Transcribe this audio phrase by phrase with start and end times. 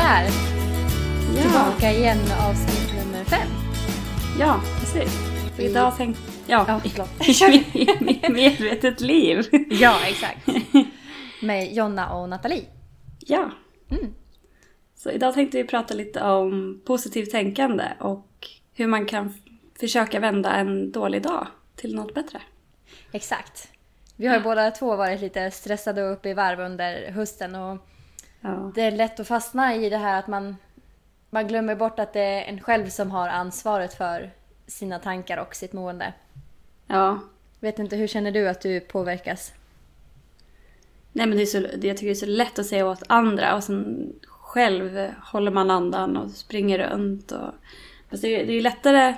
[0.00, 0.24] där!
[1.36, 3.48] Ja, Tillbaka igen med avsnitt nummer fem.
[4.38, 5.18] ja precis.
[5.56, 8.00] För idag tänkte ja, Ja, förlåt.
[8.00, 9.46] mitt medvetet liv.
[9.70, 10.46] Ja, exakt.
[11.42, 12.64] Med Jonna och Nathalie.
[13.18, 13.50] Ja.
[13.90, 14.14] Mm.
[14.96, 19.34] Så idag tänkte vi prata lite om positivt tänkande och hur man kan
[19.80, 22.40] försöka vända en dålig dag till något bättre.
[23.12, 23.68] Exakt.
[24.16, 27.86] Vi har ju båda två varit lite stressade och uppe i varv under hösten och
[28.40, 28.72] Ja.
[28.74, 30.56] det är lätt att fastna i det här att man,
[31.30, 34.30] man glömmer bort att det är en själv som har ansvaret för
[34.66, 36.12] sina tankar och sitt mående.
[36.86, 37.18] ja.
[37.60, 39.52] Vet inte, hur känner du att du påverkas?
[41.12, 43.54] Nej men det är så, jag tycker det är så lätt att säga åt andra
[43.54, 47.32] och sen själv håller man andan och springer runt.
[47.32, 47.54] Och,
[48.10, 49.14] fast det, är, det är lättare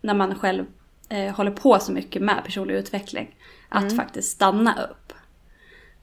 [0.00, 0.64] när man själv
[1.08, 3.36] eh, håller på så mycket med personlig utveckling.
[3.68, 5.05] Att faktiskt stanna upp.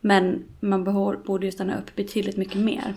[0.05, 0.83] Men man
[1.23, 2.95] borde ju stanna upp betydligt mycket mer.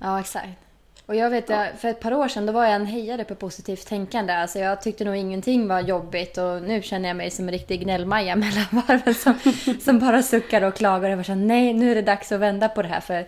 [0.00, 0.58] Ja, exakt.
[1.06, 3.34] Och jag vet, jag, för ett par år sedan då var jag en hejare på
[3.34, 4.32] positivt tänkande.
[4.32, 7.80] Alltså jag tyckte nog ingenting var jobbigt och nu känner jag mig som en riktig
[7.80, 9.34] gnällmaja mellan varven som,
[9.80, 11.10] som bara suckar och klagar.
[11.10, 13.00] Jag var så nej nu är det dags att vända på det här.
[13.00, 13.26] För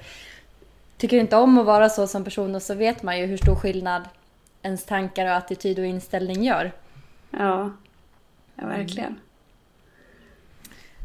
[0.97, 3.55] tycker inte om att vara så som person och så vet man ju hur stor
[3.55, 4.03] skillnad
[4.63, 6.73] ens tankar och attityd och inställning gör.
[7.31, 7.71] Ja,
[8.55, 9.21] ja verkligen.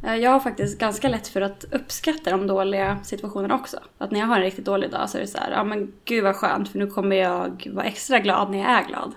[0.03, 3.79] Eh, Jag har faktiskt ganska lätt för att uppskatta de dåliga situationerna också.
[3.97, 5.93] Att när jag har en riktigt dålig dag så är det så här, ja men
[6.05, 9.11] gud vad skönt för nu kommer jag vara extra glad när jag är glad.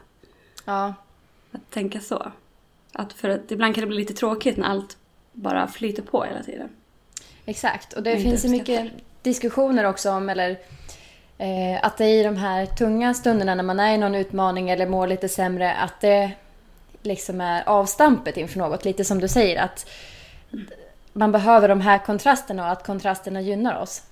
[0.64, 0.94] Ja,
[1.52, 2.32] Att tänka så.
[2.92, 4.96] Att för att ibland kan det bli lite tråkigt när allt
[5.32, 6.68] bara flyter på hela tiden.
[7.46, 10.50] Exakt, och det Jag finns ju mycket diskussioner också om, eller
[11.38, 14.86] eh, att det i de här tunga stunderna när man är i någon utmaning eller
[14.86, 16.32] mår lite sämre, att det
[17.02, 18.84] liksom är avstampet inför något.
[18.84, 19.86] Lite som du säger, att
[21.12, 24.02] man behöver de här kontrasterna och att kontrasterna gynnar oss.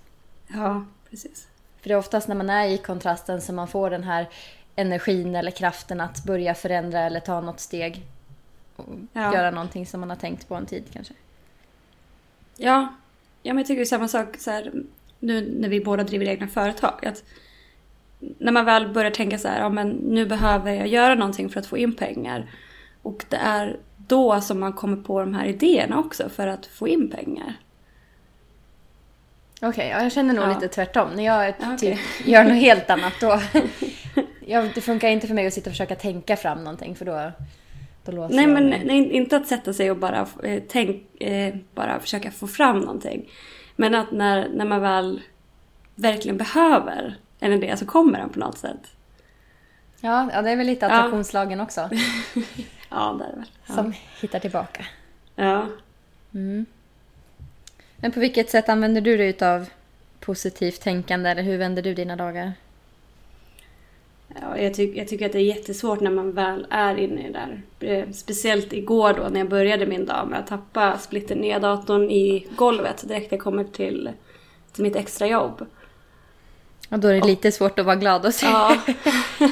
[0.48, 1.48] Ja, precis.
[1.80, 4.28] För det är oftast när man är i kontrasten som man får den här
[4.76, 8.02] energin eller kraften att börja förändra eller ta något steg.
[8.76, 9.34] Och Ja.
[9.34, 11.14] göra någonting som man har tänkt på en tid kanske.
[12.56, 12.94] Ja,
[13.42, 14.72] ja men jag tycker samma sak så här,
[15.18, 17.06] nu när vi båda driver egna företag.
[17.06, 17.24] Att
[18.18, 21.60] när man väl börjar tänka så här, ja men nu behöver jag göra någonting för
[21.60, 22.50] att få in pengar.
[23.02, 23.76] Och det är
[24.10, 27.54] då som man kommer på de här idéerna också för att få in pengar.
[29.62, 30.48] Okej, ja, jag känner nog Ja.
[30.54, 31.10] lite tvärtom.
[31.16, 32.32] När jag Ja, typ okej.
[32.32, 33.40] gör något helt annat då...
[34.46, 37.32] jag, det funkar inte för mig att sitta och försöka tänka fram någonting för då,
[38.04, 38.82] då låser Nej jag men mig.
[38.84, 43.28] nej, inte att sätta sig och bara, eh, tänk, eh, bara försöka få fram någonting.
[43.76, 45.20] Men att när, när man väl
[45.94, 48.80] verkligen behöver en idé så kommer den på något sätt.
[50.00, 50.92] Ja, ja, det är väl lite Ja.
[50.92, 51.80] attraktionslagen också
[52.90, 53.46] Ja, det är det väl.
[53.66, 53.74] Ja.
[53.74, 54.84] som hittar tillbaka.
[55.34, 55.66] ja.
[58.02, 59.66] Men på vilket sätt använder du dig av
[60.20, 62.52] positivt tänkande eller hur vänder du dina dagar?
[64.40, 67.32] Ja, jag, tyck, jag tycker att det är jättesvårt när man väl är inne i
[67.32, 67.62] det där.
[67.88, 72.10] Eh, Speciellt igår då när jag började min dag med att tappa splitter ner datorn
[72.10, 74.10] i golvet direkt jag kommer till,
[74.72, 75.66] till mitt extrajobb.
[76.90, 78.46] Och då är det lite svårt att vara glad och se.
[78.46, 78.76] Ja.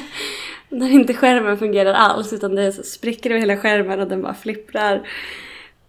[0.69, 5.07] när inte skärmen fungerar alls utan det sprickor över hela skärmen och den bara flipprar.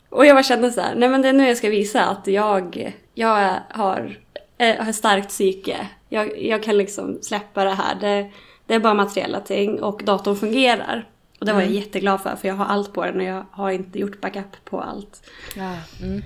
[0.08, 2.26] Och jag bara kände så här, nej men det är nu jag ska visa att
[2.26, 4.18] jag, jag har,
[4.58, 5.88] eh, har ett starkt psyke.
[6.08, 7.94] Jag, jag kan liksom släppa det här.
[8.00, 8.30] Det,
[8.66, 11.08] det är bara materiella ting och datorn fungerar.
[11.40, 13.70] Och det var jag jätteglad för för jag har allt på den och jag har
[13.70, 15.30] inte gjort backup på allt.
[15.56, 16.22] Ja, mm.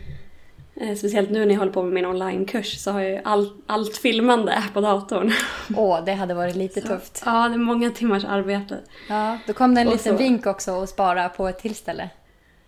[0.80, 3.50] Eh, Speciellt nu när jag håller på med min onlinekurs så har jag ju all,
[3.66, 5.32] allt filmande på datorn.
[5.76, 7.22] Åh, det hade varit lite tufft.
[7.26, 8.78] Ja, det är många timmars arbete.
[9.08, 11.74] Ja, då kom det en Och liten så- vink också att spara på ett till
[11.74, 12.08] ställe.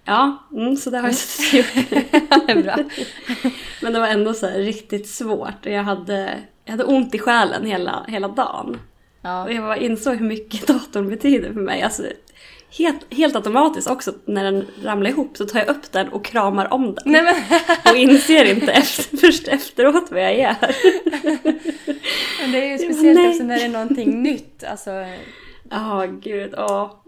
[0.05, 2.11] Ja, mm, så det har jag suttit och gjort.
[2.47, 2.77] det är bra.
[3.83, 6.35] Men det var ändå så riktigt svårt och jag hade,
[6.65, 8.81] jag hade ont i själen hela, hela dagen.
[9.23, 11.83] Ja, Och jag bara insåg hur mycket datorn betyder för mig.
[11.83, 12.03] Alltså,
[12.79, 16.73] helt, helt automatiskt också när den ramlar ihop så tar jag upp den och kramar
[16.73, 17.03] om den.
[17.05, 17.35] Nej, men...
[17.93, 20.57] Och inser inte efter, först efteråt vad jag gör.
[22.41, 23.29] Men det är ju speciellt nej.
[23.29, 24.65] också när det är någonting nytt.
[24.65, 24.91] Alltså,
[25.71, 26.55] Ja, gud.
[26.57, 27.03] Ja.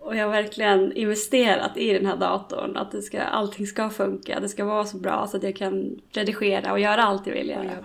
[0.00, 2.76] Och jag har verkligen investerat i den här datorn.
[2.76, 4.40] Att det ska, allting ska funka.
[4.40, 7.48] Det ska vara så bra så att jag kan redigera och göra allt jag vill
[7.48, 7.76] göra.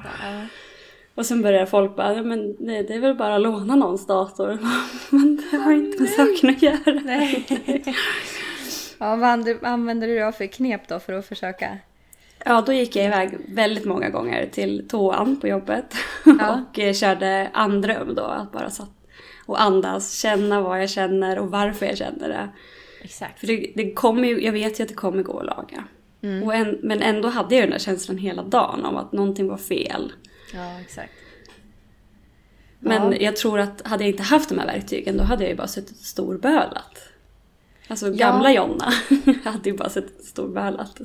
[1.15, 4.07] Och sen börjar folk bara, "Ja, men nej, det är väl bara att låna någons
[4.07, 4.59] dator.
[5.09, 7.01] men det har inte med saken att göra.
[7.03, 7.45] Nej.
[8.99, 11.77] ja, vad använder du av för knep då för att försöka?
[12.45, 15.95] Ja, då gick jag iväg väldigt många gånger till toan på jobbet.
[16.25, 16.63] Ja.
[16.71, 18.23] och eh, körde andrum då.
[18.23, 18.89] Att bara satt
[19.45, 22.49] och andas, känna vad jag känner och varför jag känner det.
[23.01, 23.39] Exakt.
[23.39, 25.83] För det, det kommer ju, jag vet ju att det kommer gå att laga.
[26.21, 26.49] Mm.
[26.49, 30.11] En, men ändå hade jag den där känslan hela dagen om att någonting var fel.
[30.53, 31.13] Ja, exakt.
[32.79, 33.17] Men Ja.
[33.17, 35.67] jag tror att hade jag inte haft de här verktygen då hade jag ju bara
[35.67, 36.99] suttit och storbölat.
[37.87, 38.13] Alltså Ja.
[38.13, 38.91] gamla Jonna
[39.43, 40.99] hade ju bara suttit och storbölat.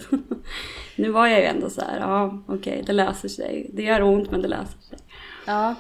[0.96, 3.70] nu var jag ju ändå så här, ja okej det löser sig.
[3.74, 4.98] Det gör ont men det löser sig.
[5.46, 5.74] Ja,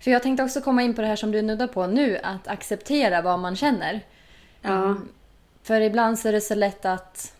[0.00, 2.48] för jag tänkte också komma in på det här som du nuddar på nu, att
[2.48, 4.00] acceptera vad man känner.
[4.62, 4.96] Ja,
[5.62, 7.32] För ibland så är det så lätt att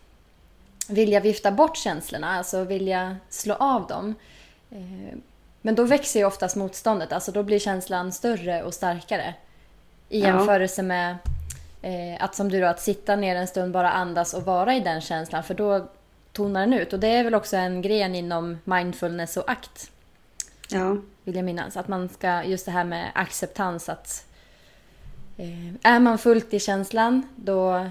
[0.89, 4.15] vilja vifta bort känslorna, alltså vilja slå av dem.
[5.65, 9.33] Men då växer ju oftast motståndet, alltså då blir känslan större och starkare.
[10.09, 10.27] I Ja.
[10.27, 11.17] jämförelse med
[11.81, 14.79] eh, att som du då, att sitta ner en stund, bara andas och vara i
[14.79, 15.87] den känslan, för då
[16.31, 16.93] tonar den ut.
[16.93, 19.91] Och det är väl också en gren inom mindfulness och akt,
[20.69, 21.77] ja, vill jag minnas.
[21.77, 24.25] Att man ska, just det här med acceptans, att
[25.37, 27.89] eh, är man fullt i känslan, då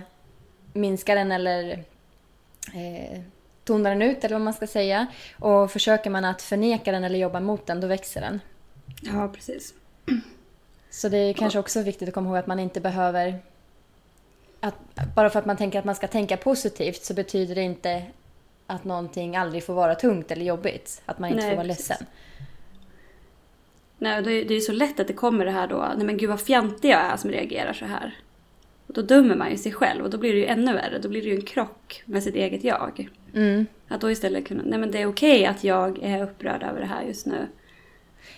[0.72, 1.70] minskar den eller
[2.74, 3.20] eh,
[3.64, 5.06] tonar den ut, eller vad man ska säga.
[5.38, 8.40] Och försöker man att förneka den eller jobba mot den, då växer den.
[9.02, 9.74] ja precis.
[10.90, 13.38] Så det är kanske också viktigt att komma ihåg att man inte behöver...
[14.60, 14.74] Att,
[15.14, 18.02] bara för att man tänker att man ska tänka positivt så betyder det inte
[18.66, 21.02] att någonting aldrig får vara tungt eller jobbigt.
[21.06, 21.88] Att man inte Nej, får vara precis.
[21.88, 22.06] ledsen.
[23.98, 26.30] Nej, det är är så lätt att det kommer det här då, nej men gud
[26.30, 28.14] vad fjantig jag är som reagerar så här.
[28.86, 30.98] Och då dömer man ju sig själv och då blir det ju ännu värre.
[30.98, 33.08] Då blir det ju en krock med sitt eget jag.
[33.34, 33.66] Mm.
[33.88, 36.86] Att då istället kunna, nej men det är okej att jag är upprörd över det
[36.86, 37.46] här just nu.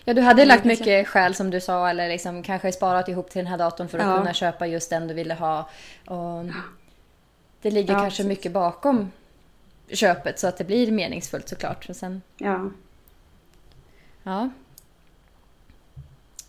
[0.04, 3.38] Ja, du hade lagt mycket skäl som du sa eller liksom kanske sparat ihop till
[3.38, 4.19] den här datorn för att Ja.
[4.19, 5.69] kunna köpa just den du ville ha.
[6.06, 6.44] Och
[7.62, 8.26] det ligger Ja, kanske precis.
[8.28, 9.10] mycket bakom
[9.88, 11.88] köpet så att det blir meningsfullt såklart.
[11.88, 12.70] Och sen, Ja.
[14.22, 14.50] ja.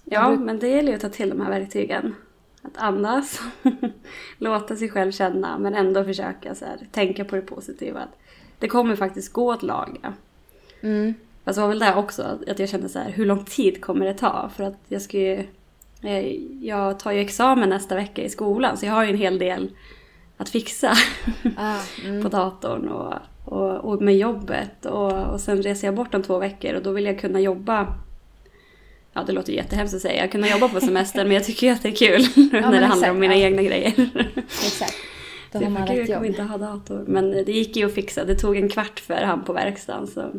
[0.03, 2.15] Ja, men det gäller ju att ta till de här verktygen.
[2.67, 3.41] Att andas,
[4.37, 7.99] låta sig själv känna men ändå försöka så här, tänka på det positiva.
[7.99, 8.19] Att
[8.59, 10.13] det kommer faktiskt gå att laga.
[10.81, 11.13] Mm.
[11.45, 14.05] Fast det var väl det också, att jag kände så här, hur lång tid kommer
[14.05, 14.49] det ta?
[14.55, 15.47] För att jag ska ju,
[16.01, 19.39] eh, jag tar ju examen nästa vecka i skolan så jag har ju en hel
[19.39, 19.71] del
[20.37, 20.93] att fixa
[21.57, 22.23] Ah, mm.
[22.23, 23.13] på datorn och,
[23.45, 24.85] och, och med jobbet.
[24.85, 27.93] Och, och sen reser jag bort om två veckor och då vill jag kunna jobba
[29.17, 30.27] Ja, det låter jättehemskt att säga.
[30.27, 33.09] Kunna jobba på semestern men jag tycker ju att det är kul när det handlar
[33.09, 33.45] om mina ja.
[33.45, 33.93] egna grejer.
[34.65, 34.93] Exakt.
[35.51, 36.39] Då har jag man bara, "Gud, rätt jag kommer jobb.
[36.39, 37.03] inte ha dator.
[37.07, 38.25] Men det gick ju att fixa.
[38.25, 40.07] Det tog en kvart för han på verkstaden.
[40.07, 40.31] Så Ja,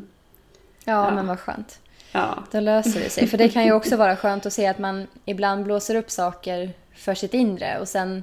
[0.84, 1.10] Ja.
[1.10, 1.80] men vad skönt.
[2.12, 3.26] ja, Då löser det sig.
[3.26, 6.70] För det kan ju också vara skönt att se att man ibland blåser upp saker
[6.96, 7.78] för sitt inre.
[7.80, 8.22] Och sen,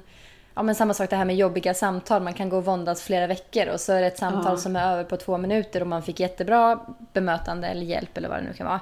[0.55, 2.21] ja men samma sak det här med jobbiga samtal.
[2.23, 4.57] Man kan gå och våndas flera veckor och så är det ett samtal Ja.
[4.57, 6.79] som är över på två minuter och man fick jättebra
[7.13, 8.79] bemötande eller hjälp eller vad det nu kan vara.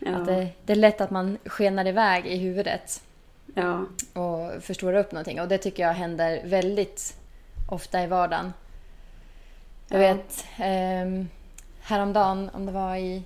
[0.00, 3.02] Ja, Att det, det är lätt att man skenar iväg i huvudet
[3.54, 3.84] ja,
[4.22, 5.40] och förstorar upp någonting.
[5.40, 7.16] Och det tycker jag händer väldigt
[7.68, 8.52] ofta i vardagen.
[9.88, 10.14] Jag Ja.
[10.14, 11.24] vet eh,
[11.80, 13.22] häromdagen, om det var i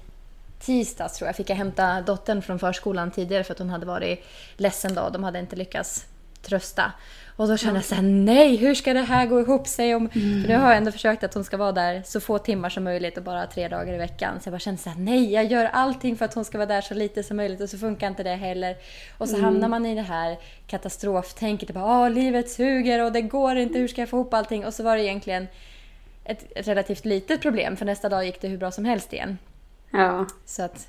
[0.60, 4.24] tisdags tror jag, fick jag hämta dottern från förskolan tidigare för att hon hade varit
[4.56, 5.08] ledsen då.
[5.08, 6.06] De hade inte lyckats
[6.44, 6.92] trösta.
[7.36, 9.94] Och då kände jag såhär, nej hur ska det här gå ihop sig?
[9.94, 10.08] Om...
[10.10, 12.84] För nu har jag ändå försökt att hon ska vara där så få timmar som
[12.84, 14.40] möjligt och bara tre dagar i veckan.
[14.40, 16.80] Så jag bara kände såhär, nej jag gör allting för att hon ska vara där
[16.80, 18.76] så lite som möjligt och så funkar inte det heller.
[19.18, 23.22] Och så hamnar man i det här katastroftänket, och bara, Åh, livet suger och det
[23.22, 24.66] går inte, hur ska jag få ihop allting?
[24.66, 25.46] Och så var det egentligen
[26.24, 29.38] ett, ett relativt litet problem för nästa dag gick det hur bra som helst igen.
[29.90, 30.88] ja, Så att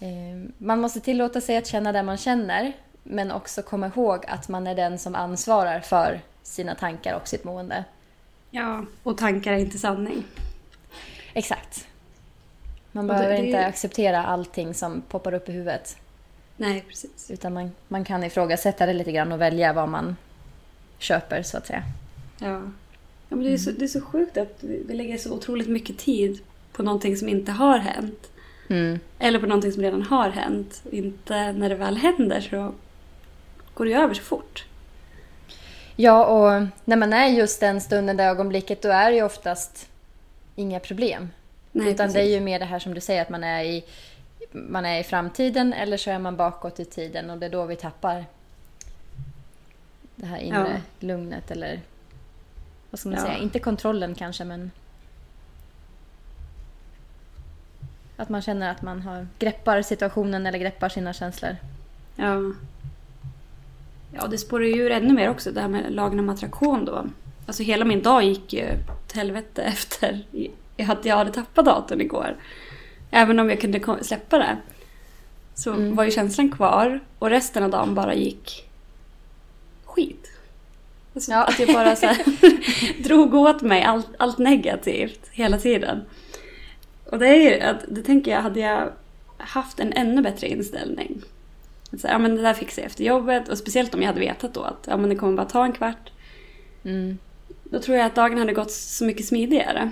[0.00, 2.72] eh, man måste tillåta sig att känna det man känner
[3.10, 7.44] men också komma ihåg att man är den som ansvarar för sina tankar och sitt
[7.44, 7.84] mående.
[8.50, 8.84] ja.
[9.02, 10.24] Och tankar är inte sanning.
[11.34, 11.86] Exakt.
[12.92, 15.96] Man Och det- behöver det är inte ju- acceptera allting som poppar upp i huvudet.
[16.56, 17.30] Nej, precis.
[17.30, 20.16] Utan man, man kan ifrågasätta det lite grann och välja vad man
[20.98, 21.82] köper så att säga.
[22.38, 22.46] Ja.
[23.28, 25.68] ja men det, är så, det är så sjukt att vi vi lägger så otroligt
[25.68, 26.40] mycket tid
[26.72, 28.30] på någonting som inte har hänt.
[28.68, 28.98] Mm.
[29.18, 30.82] Eller på någonting som redan har hänt.
[30.90, 32.72] Inte när det väl händer så
[33.78, 34.64] går det ju över så fort.
[35.96, 39.88] Ja, och när man är just den stunden, det ögonblicket, då är det ju oftast
[40.56, 41.30] inga problem.
[41.72, 42.28] Nej, Utan det precis.
[42.28, 43.84] är ju mer det här som du säger att man är i,
[44.52, 47.64] man är i framtiden eller så är man bakåt i tiden och det är då
[47.64, 48.24] vi tappar
[50.16, 51.80] det här inre lugnet eller
[52.90, 53.24] vad ska man Ja.
[53.24, 54.70] säga, inte kontrollen kanske men
[58.16, 61.56] att man känner att man har, greppar situationen eller greppar sina känslor.
[62.16, 62.38] Ja.
[64.20, 67.06] Ja, det spårar ju ur ännu mer också, det här med lagen om attraktion då.
[67.46, 68.66] Alltså hela min dag gick ju
[69.06, 70.24] till helvete efter
[70.88, 72.36] att jag hade tappat datorn igår.
[73.10, 74.56] Även om jag kunde släppa det.
[75.54, 75.94] Så Mm.
[75.96, 78.68] var ju känslan kvar och resten av dagen bara gick
[79.84, 80.30] skit.
[81.14, 81.44] Alltså Ja.
[81.44, 82.24] Att jag bara så här
[83.02, 86.00] drog åt mig allt, allt negativt hela tiden.
[87.04, 88.92] Och det är ju, det tänker jag, hade jag
[89.38, 91.22] haft en ännu bättre inställning
[91.90, 93.48] Så ja men det där fixar jag efter jobbet.
[93.48, 95.72] Och speciellt om jag hade vetat då att ja, men det kommer bara ta en
[95.72, 96.10] kvart.
[96.84, 97.18] Mm.
[97.64, 99.90] Då tror jag att dagen hade gått så mycket smidigare.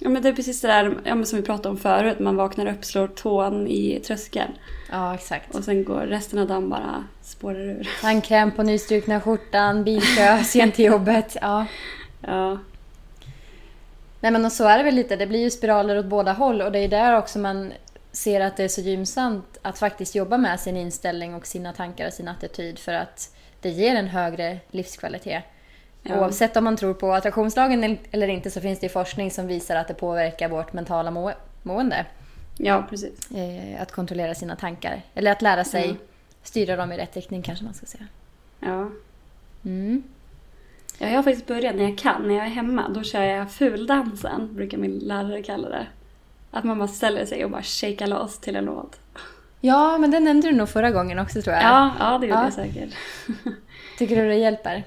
[0.00, 2.18] Ja men det är precis det där ja, som vi pratade om förut.
[2.18, 4.52] Man vaknar upp, slår tån i tröskeln.
[4.90, 5.54] Ja, exakt.
[5.54, 7.88] Och sen går resten av dagen bara spårar ur.
[8.00, 11.36] Tandkräm på nystrukna skjortan, bilkö, sent till jobbet.
[11.40, 11.66] Ja.
[12.20, 12.58] Ja.
[14.20, 15.16] Nej men och så är det väl lite.
[15.16, 17.72] Det blir ju spiraler åt båda håll och det är där också man
[18.12, 22.06] ser att det är så gynnsamt att faktiskt jobba med sin inställning och sina tankar
[22.06, 25.42] och sin attityd för att det ger en högre livskvalitet.
[26.02, 26.20] Ja.
[26.20, 29.88] Oavsett om man tror på attraktionslagen eller inte så finns det forskning som visar att
[29.88, 32.06] det påverkar vårt mentala må mående.
[32.56, 33.30] ja, precis.
[33.30, 35.02] Eh, att kontrollera sina tankar.
[35.14, 35.96] Eller att lära sig Mm.
[36.42, 38.06] styra dem i rätt riktning kanske man ska säga.
[38.60, 38.90] Ja.
[39.64, 40.02] Mm.
[40.98, 42.88] Ja, jag har faktiskt börjat när jag kan, när jag är hemma.
[42.88, 45.86] Då kör jag fuldansen, brukar min lärare kalla det.
[46.58, 49.00] Att man bara ställer sig och bara shakar loss till en låt.
[49.60, 51.64] Ja, men det nämnde du nog förra gången också tror jag.
[51.64, 52.44] Ja, ja det gjorde Ja.
[52.44, 52.94] jag säkert.
[53.98, 54.84] Tycker du det hjälper?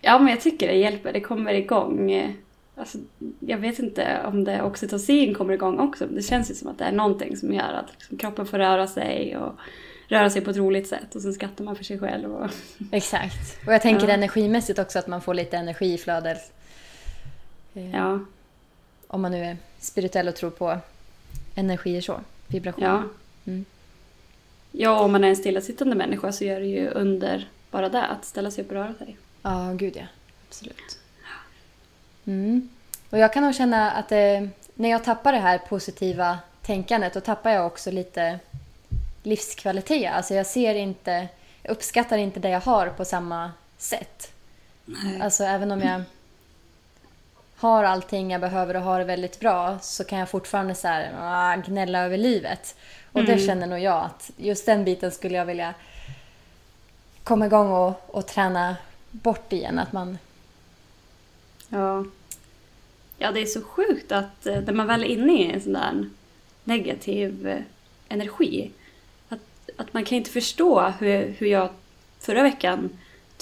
[0.00, 1.12] Ja, men jag tycker det hjälper.
[1.12, 2.12] Det kommer igång.
[2.12, 2.30] eh,
[2.76, 2.98] Alltså,
[3.40, 6.06] jag vet inte om det oxytocin kommer igång också.
[6.06, 8.86] Det känns ju som att det är någonting som gör att liksom, kroppen får röra
[8.86, 9.52] sig och
[10.08, 11.14] röra sig på ett roligt sätt.
[11.14, 12.32] Och sen skrattar man för sig själv.
[12.34, 12.50] Och...
[12.92, 13.66] Exakt.
[13.66, 14.14] Och jag tänker Ja.
[14.14, 16.52] energimässigt också att man får lite energi i flödet.
[17.74, 18.20] Eh, Ja,
[19.06, 20.78] Om man nu är spirituell och tror på
[21.54, 22.20] energier så.
[22.46, 22.86] Vibrationer.
[22.86, 23.02] ja.
[23.44, 23.64] Mm.
[24.72, 28.24] Ja, om man är en stillasittande människa så gör det ju under bara det, att
[28.24, 29.16] ställa sig upp och röra sig.
[29.42, 30.04] Ja, gud ja.
[30.48, 30.98] Absolut.
[32.24, 32.68] Mm.
[33.10, 37.20] Och jag kan nog känna att det, när jag tappar det här positiva tänkandet då
[37.20, 38.38] tappar jag också lite
[39.22, 40.12] livskvalitet.
[40.12, 41.28] Alltså jag ser inte,
[41.68, 44.32] uppskattar inte det jag har på samma sätt.
[45.20, 46.02] Alltså även om jag
[47.62, 51.12] har allting jag behöver och har det väldigt bra så kan jag fortfarande så här,
[51.20, 52.76] ah, gnälla över livet.
[53.12, 55.74] Och det känner nog jag att just den biten skulle jag vilja
[57.24, 58.76] komma igång och, och träna
[59.10, 59.78] bort igen.
[59.78, 60.18] Att man,
[61.68, 62.04] Ja.
[63.18, 65.72] Ja, det är så sjukt att eh, när man väl är inne i en sån
[65.72, 66.10] där
[66.64, 67.62] negativ eh,
[68.08, 68.70] energi,
[69.28, 69.40] att,
[69.76, 71.68] att man kan inte förstå hur, hur jag
[72.18, 72.90] förra veckan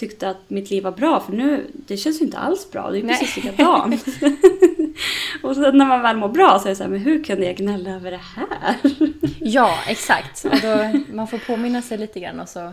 [0.00, 2.98] tyckte att mitt liv var bra, för nu, det känns ju inte alls bra, det
[2.98, 3.18] är Nej.
[3.18, 4.06] precis likadant.
[5.42, 7.46] och sen när man väl mår bra så är det så här, men hur kunde
[7.46, 8.76] jag gnälla över det här?
[9.40, 10.44] ja, exakt.
[10.44, 12.72] Och då, man får påminna sig lite grann och så...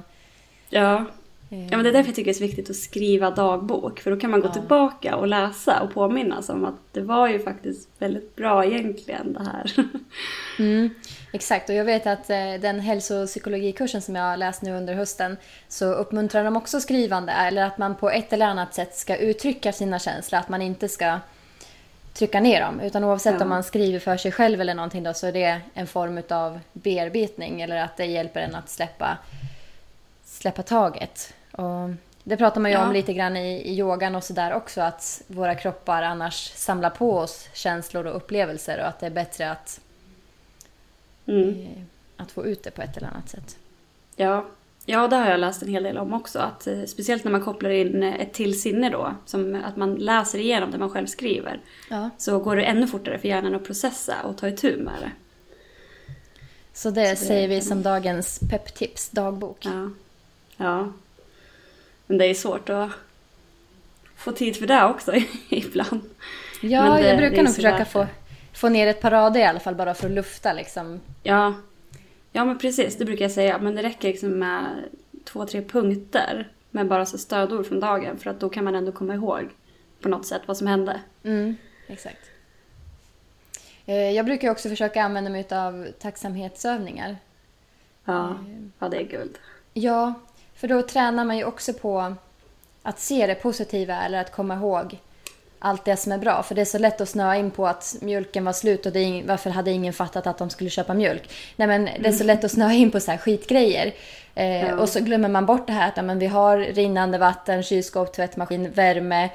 [0.70, 1.06] ja.
[1.50, 4.00] Ja, men det är därför jag tycker det är så viktigt att skriva dagbok.
[4.00, 4.54] För då kan man gå Ja.
[4.54, 9.44] tillbaka och läsa och påminnas om att det var ju faktiskt väldigt bra egentligen det
[9.44, 9.74] här.
[10.60, 10.90] Mm,
[11.34, 15.38] exakt, och jag vet att eh, den hälsopsykologikursen som jag läst nu under hösten
[15.68, 19.72] så uppmuntrar de också skrivande, eller att man på ett eller annat sätt ska uttrycka
[19.72, 21.20] sina känslor, att man inte ska
[22.14, 22.80] trycka ner dem.
[22.80, 23.44] Utan oavsett Ja.
[23.44, 26.60] om man skriver för sig själv eller någonting då, så är det en form av
[26.74, 29.18] bearbetning eller att det hjälper en att släppa,
[30.26, 31.34] släppa taget.
[31.58, 31.90] Och
[32.24, 32.86] det pratar man ju Ja.
[32.88, 37.18] om lite grann i, i yogan och sådär också, att våra kroppar annars samlar på
[37.18, 39.80] oss känslor och upplevelser och att det är bättre att
[41.26, 41.50] Mm.
[41.50, 41.84] eh,
[42.18, 43.58] att få ut det på ett eller annat sätt.
[44.16, 44.46] Ja.
[44.86, 46.40] ja, det har jag läst en hel del om också.
[46.40, 49.96] Att, eh, speciellt när man kopplar in eh, ett till sinne då, som att man
[49.96, 51.60] läser igenom det man själv skriver,
[51.90, 52.10] Ja.
[52.18, 55.12] så går det ännu fortare för hjärnan att processa och ta itu med det.
[56.74, 59.66] Så det Så det säger vi som dagens pepptips, dagbok.
[59.66, 59.90] Ja.
[60.58, 60.94] ja.
[62.08, 62.90] Men det är svårt att
[64.16, 65.14] få tid för det också
[65.50, 66.02] ibland.
[66.62, 68.08] Ja, det- jag brukar nog försöka få,
[68.54, 71.02] få ner ett par rader i alla fall bara för att lufta liksom.
[71.24, 71.54] Ja.
[72.32, 72.98] ja, men precis.
[72.98, 73.58] Det brukar jag säga.
[73.58, 74.66] Men det räcker liksom med
[75.26, 78.18] två, tre punkter med bara så stödord från dagen.
[78.20, 79.50] För att då kan man ändå komma ihåg
[80.02, 81.02] på något sätt vad som hände.
[81.24, 81.56] Mm,
[81.88, 82.30] exakt.
[83.86, 87.18] Eh, Jag brukar också försöka använda mig av tacksamhetsövningar.
[88.06, 88.38] Ja,
[88.80, 89.38] ja det är guld.
[89.74, 90.14] Ja,
[90.58, 92.16] för då tränar man ju också på
[92.84, 94.98] att se det positiva eller att komma ihåg
[95.60, 96.44] allt det som är bra.
[96.44, 99.24] För det är så lätt att snöa in på att mjölken var slut och det
[99.28, 101.30] varför hade ingen fattat att de skulle köpa mjölk?
[101.56, 103.94] Nej men det är så lätt att snöa in på så här skitgrejer.
[104.36, 104.76] Eh, Ja.
[104.76, 108.72] Och så glömmer man bort det här att men vi har rinnande vatten, kylskåp, tvättmaskin,
[108.72, 109.30] värme,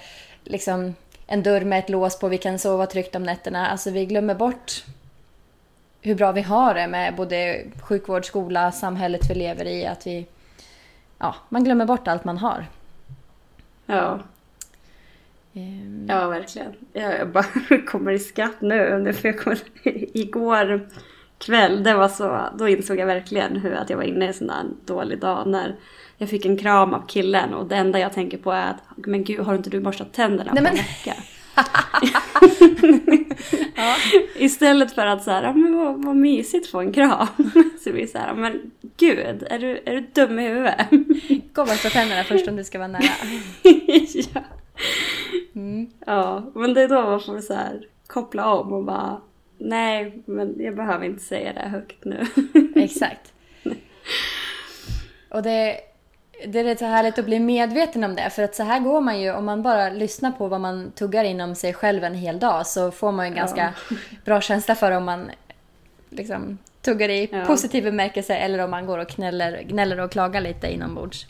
[0.45, 0.95] liksom
[1.26, 3.69] en dörr med ett lås på, vi kan sova tryggt om nätterna.
[3.69, 4.85] Alltså vi glömmer bort
[6.00, 9.87] hur bra vi har det med både sjukvård, skola, samhället vi lever i.
[9.87, 10.26] Att vi,
[11.23, 12.67] ja, man glömmer bort allt man har.
[13.87, 14.21] Ja,
[15.55, 16.73] Ehm, ja verkligen.
[16.93, 17.45] Jag jag bara
[17.87, 19.12] kommer i skratt nu.
[19.12, 19.59] För jag kommer,
[20.19, 20.88] igår
[21.38, 24.35] kväll, det var så, då insåg jag verkligen hur att jag var inne i en
[24.35, 25.75] sån där dålig dag när
[26.17, 29.25] jag fick en kram av killen och det enda jag tänker på är att men
[29.25, 31.14] gud har inte du borstat tänderna Nej, på en men- vecka?
[33.76, 33.95] Ja.
[34.37, 37.26] Istället för att så här, "Ja, men vad, vad mysigt få en kram.
[37.85, 40.87] Så blir det så här, "Ja, men gud, är du, är du dum i huvudet?
[41.52, 43.02] Gå borsta tänderna först om du ska vara nära.
[44.34, 44.40] ja.
[45.54, 45.90] Mm.
[46.06, 49.20] ja, men det är då man får så här koppla om och bara
[49.58, 52.26] nej, men jag behöver inte säga det högt nu.
[52.76, 53.32] Exakt.
[55.28, 55.80] Och det,
[56.46, 58.30] det är rätt så härligt att bli medveten om det.
[58.30, 61.25] För att så här går man ju, om man bara lyssnar på vad man tuggar
[61.25, 63.96] inom sig själv en hel dag så får man ju en ganska ja.
[64.25, 65.30] bra känsla för om man
[66.11, 67.44] liksom tuggar i ja.
[67.44, 71.26] positiv bemärkelse eller om man går och knäller, gnäller och klagar lite inombords.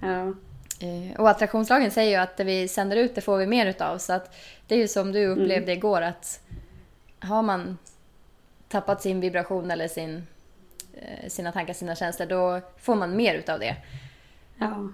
[0.00, 0.34] Ja.
[0.80, 3.98] Eh, och attraktionslagen säger ju att det vi sänder ut det får vi mer utav.
[3.98, 4.34] Så att
[4.66, 5.78] det är ju som du upplevde mm.
[5.78, 6.40] igår att
[7.20, 7.78] har man
[8.68, 10.26] tappat sin vibration eller sin,
[10.94, 13.76] eh, sina tankar, sina känslor, då får man mer utav det.
[14.58, 14.88] Ja.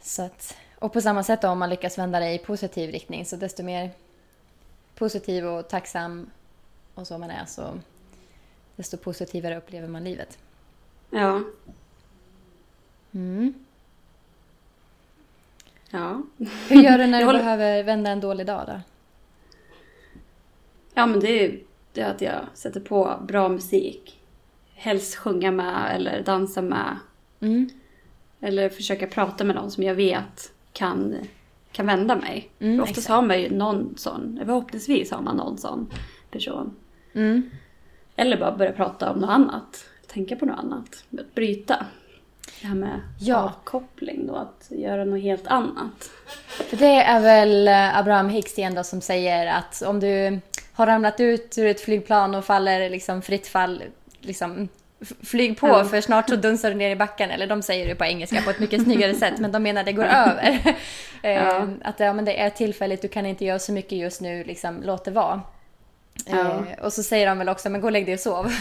[0.00, 3.24] Så att, och på samma sätt då, om man lyckas vända det i positiv riktning,
[3.24, 3.90] så desto mer
[4.94, 6.30] positiv och tacksam
[6.94, 7.78] och så man är, så
[8.76, 10.38] desto positivare upplever man livet.
[11.10, 11.42] Ja.
[13.12, 13.54] Mm.
[15.90, 16.22] Ja.
[16.68, 17.38] Hur gör du när du håller...
[17.38, 18.80] behöver vända en dålig dag då?
[20.94, 21.58] Ja men det är,
[21.92, 24.20] det är att jag sätter på bra musik.
[24.74, 26.98] Helst sjunga med eller dansa med.
[27.40, 27.68] Mm.
[28.40, 31.16] Eller försöka prata med någon som jag vet kan,
[31.72, 32.50] kan vända mig.
[32.58, 33.10] Mm, Oftast exakt.
[33.10, 35.90] har man ju någon sån, förhoppningsvis har man någon sån
[36.30, 36.76] person.
[37.12, 37.50] Mm.
[38.16, 39.84] Eller bara börja prata om något annat.
[40.06, 41.04] Tänka på något annat.
[41.34, 41.86] Bryta.
[42.60, 43.36] Det här med ja.
[43.36, 46.10] avkoppling då, att göra något helt annat.
[46.46, 50.40] För det är väl Abraham Hicks igen då som säger att om du
[50.72, 53.82] har ramlat ut ur ett flygplan och faller liksom fritt fall,
[54.20, 54.68] liksom
[55.22, 55.84] flyg på ja.
[55.84, 57.30] för snart så dunsar du ner i backen.
[57.30, 59.92] Eller de säger det på engelska på ett mycket snyggare sätt men de menar det
[59.92, 60.58] går över.
[61.22, 61.30] Ja.
[61.30, 64.44] Eh, att ja, men det är tillfälligt, du kan inte göra så mycket just nu,
[64.44, 65.40] liksom, låt det vara.
[66.26, 66.66] Ja.
[66.66, 68.52] Eh, och så säger de väl också, men gå och lägg dig och sov.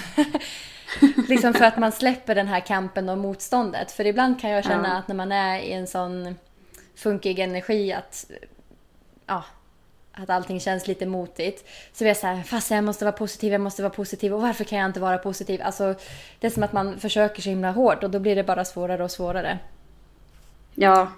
[1.28, 3.92] liksom för att man släpper den här kampen och motståndet.
[3.92, 6.36] För ibland kan jag känna att när man är i en sån
[6.96, 8.26] funkig energi att
[9.26, 9.44] ja,
[10.14, 11.70] att allting känns lite motigt.
[11.94, 14.42] Så vi är så här, fast jag måste vara positiv, jag måste vara positiv och
[14.42, 15.62] varför kan jag inte vara positiv?
[15.64, 15.96] Alltså,
[16.40, 19.04] det är som att man försöker så himla hårt och då blir det bara svårare
[19.04, 19.60] och svårare.
[20.76, 21.12] Ja.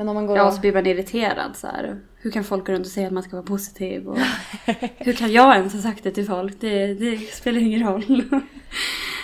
[0.00, 2.00] Men om man går ja, och så blir man irriterad så här.
[2.16, 4.08] Hur kan folk gå runt och säga att man ska vara positiv?
[4.08, 4.18] Och
[4.96, 6.60] hur kan jag ens ha sagt det till folk?
[6.60, 8.24] Det, det spelar ingen roll.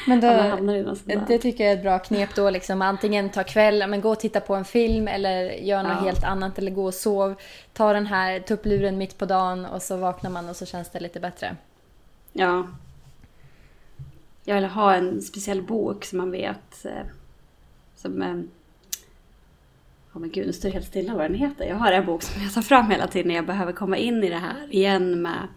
[0.07, 0.57] Men då,
[1.29, 2.51] det tycker jag är ett bra knep då.
[2.51, 2.83] Liksom.
[2.83, 6.05] Antingen ta kväll, men gå och titta på en film eller gör något ja.
[6.05, 6.59] helt annat.
[6.59, 7.35] Eller gå och sov.
[7.73, 11.01] Ta den här tuppluren mitt på dagen och så vaknar man och så känns det
[11.01, 11.57] lite bättre.
[12.33, 12.67] Ja.
[14.45, 16.85] Jag vill ha en speciell bok som man vet.
[16.85, 17.07] Eh,
[17.97, 18.49] som...
[20.17, 21.65] Oh men gud, nu står det helt stilla vad den heter.
[21.65, 24.25] Jag har en bok som jag tar fram hela tiden när jag behöver komma in
[24.25, 25.49] i det här igen med,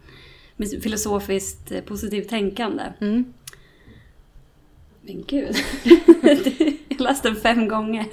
[0.56, 2.84] med filosofiskt eh, positivt tänkande.
[3.02, 3.34] Mm.
[5.02, 5.56] Men gud.
[6.89, 8.06] jag läste den fem gånger.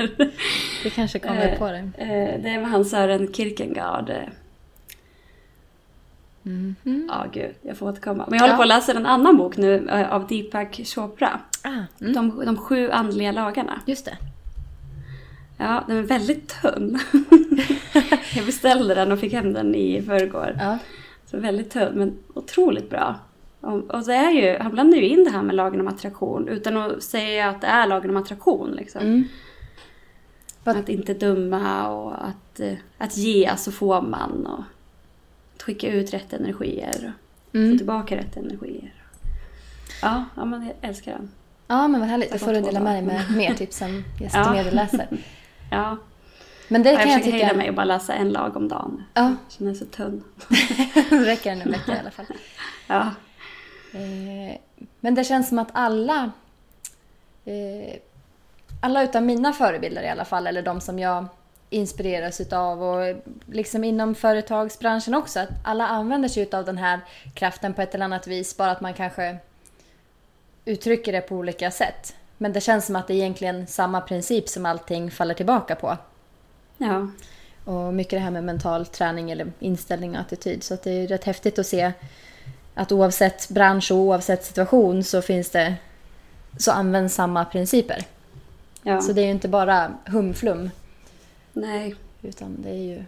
[0.83, 1.79] Du kanske kommer eh, på det.
[1.79, 4.11] Eh, det är med han Sören Kierkegaard.
[6.45, 7.07] Mm -hmm.
[7.09, 7.55] Ja, gud.
[7.63, 8.25] Jag får återkomma.
[8.29, 8.57] Men jag håller ja.
[8.57, 11.41] på att läsa en annan bok nu av Deepak Chopra.
[11.63, 12.13] Ah, mm.
[12.13, 13.81] de, de sju andliga lagarna.
[13.87, 14.17] Just det.
[15.57, 16.99] Ja, den är väldigt tunn.
[18.35, 20.57] jag beställde den och fick hem den i förrgår.
[20.59, 20.79] Ja.
[21.27, 23.15] Så väldigt tunn, men otroligt bra.
[23.61, 26.77] Och det är ju, han blandar ju in det här med lagen om attraktion utan
[26.77, 28.71] att säga att det är lagen om attraktion.
[28.71, 29.01] Liksom.
[29.01, 29.25] Mm.
[30.65, 34.47] Att inte döma och att, eh, att ge så får man.
[34.47, 34.65] Och
[35.57, 37.13] att skicka ut rätt energier
[37.49, 37.73] och mm.
[37.73, 38.95] få tillbaka rätt energier.
[40.03, 41.31] Ja, ja men jag älskar den.
[41.69, 42.33] Ja, men vad härligt.
[42.33, 45.07] Då får du dela med dig med mer tips som gästmedieläsare.
[45.11, 45.17] ja.
[45.71, 45.97] ja.
[46.69, 47.37] Men det kan jag, jag tycka...
[47.37, 49.05] hejda mig och bara läsa en lag om dagen.
[49.15, 49.23] Ja.
[49.23, 50.25] Jag känner mig så tunn.
[51.11, 52.27] det räcker en vecka i alla fall.
[52.89, 53.11] Ja.
[53.93, 54.57] Eh,
[55.01, 56.31] men det känns som att alla,
[57.45, 57.97] eh,
[58.81, 61.27] alla utav mina förebilder i alla fall, eller de som jag
[61.71, 67.01] inspireras utav och liksom inom företagsbranschen också, att alla använder sig utav den här
[67.35, 69.37] kraften på ett eller annat vis, bara att man kanske
[70.65, 72.15] uttrycker det på olika sätt.
[72.39, 75.97] Men det känns som att det är egentligen samma princip som allting faller tillbaka på.
[76.79, 77.09] Ja.
[77.65, 80.63] Och mycket det här med mental träning eller inställning och attityd.
[80.63, 81.93] Så att det är rätt häftigt att se
[82.75, 85.75] att oavsett bransch och oavsett situation så finns det
[86.59, 88.05] så används samma principer.
[88.83, 89.01] Ja.
[89.01, 90.71] Så det är ju inte bara humflum.
[91.53, 91.95] Nej.
[92.23, 93.05] Utan det är ju...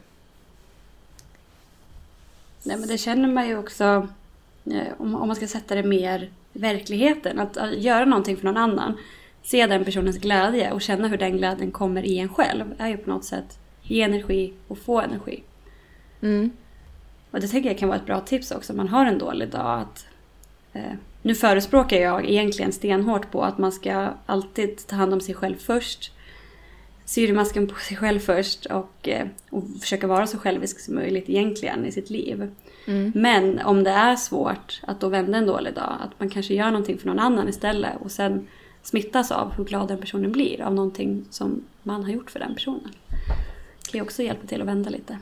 [2.63, 4.09] Nej men det känner man ju också
[4.65, 7.39] eh, om, man ska sätta det mer i verkligheten.
[7.39, 8.97] Att, att göra någonting för någon annan.
[9.51, 12.75] Se den personens glädje och känna hur den glädjen kommer i en själv.
[12.79, 15.43] är ju på något sätt ge energi och få energi.
[16.21, 16.51] Mm.
[17.31, 19.49] Och det tänker jag kan vara ett bra tips också om man har en dålig
[19.51, 19.81] dag.
[19.81, 20.07] Att
[20.73, 25.35] eh, nu förespråkar jag egentligen stenhårt på att man ska alltid ta hand om sig
[25.35, 26.13] själv först.
[27.05, 31.29] Sy masken på sig själv först och, eh, och försöka vara så självisk som möjligt
[31.29, 32.51] egentligen i sitt liv.
[32.87, 33.13] Mm.
[33.15, 36.71] Men om det är svårt att då vända en dålig dag, att man kanske gör
[36.71, 38.47] någonting för någon annan istället och sen
[38.83, 42.55] smittas av hur glad den personen blir av någonting som man har gjort för den
[42.55, 42.93] personen.
[43.85, 45.19] Det kan ju också hjälpa till att vända lite.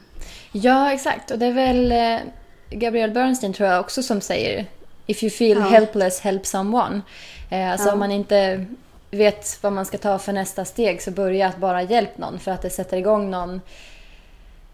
[0.52, 1.30] Ja, exakt.
[1.30, 2.18] Och det är väl eh,
[2.78, 4.66] Gabrielle Bernstein tror jag också som säger
[5.06, 5.64] If you feel Ja.
[5.64, 7.00] helpless, help someone.
[7.50, 7.92] Eh, alltså Ja.
[7.92, 8.66] om man inte
[9.10, 12.50] vet vad man ska ta för nästa steg så börja att bara hjälp någon för
[12.50, 13.60] att det sätter igång någon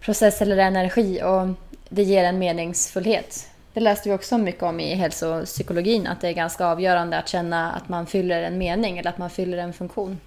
[0.00, 1.48] process eller energi och
[1.88, 3.48] det ger en meningsfullhet.
[3.74, 7.72] Det läste vi också mycket om i hälsopsykologin att det är ganska avgörande att känna
[7.72, 10.20] att man fyller en mening eller att man fyller en funktion.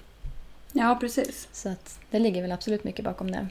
[0.72, 1.48] Ja, precis.
[1.52, 3.48] Så att det ligger väl absolut mycket bakom det.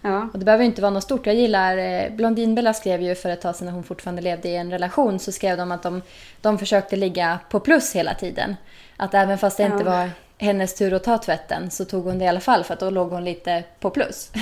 [0.00, 1.26] Ja, Och det behöver inte vara något stort.
[1.26, 4.56] Jag gillar, eh, Blondinbella skrev ju för ett tag sedan när hon fortfarande levde i
[4.56, 6.02] en relation så skrev de att de,
[6.40, 8.56] de försökte ligga på plus hela tiden.
[8.96, 9.72] Att även fast det Ja.
[9.72, 12.74] inte var hennes tur att ta tvätten så tog hon det i alla fall för
[12.74, 14.30] att då låg hon lite på plus.